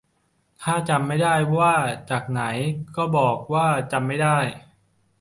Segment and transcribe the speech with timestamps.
[0.61, 1.75] ถ้าจำไม่ได้ว่า
[2.09, 2.41] จากไหน
[2.95, 4.39] ก็บอกว่าจำไม่ได้